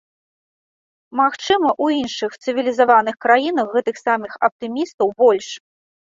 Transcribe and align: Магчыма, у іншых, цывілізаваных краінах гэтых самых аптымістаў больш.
Магчыма, 1.19 1.69
у 1.87 1.89
іншых, 1.97 2.31
цывілізаваных 2.47 3.15
краінах 3.27 3.67
гэтых 3.77 3.95
самых 4.07 4.31
аптымістаў 4.51 5.07
больш. 5.23 5.47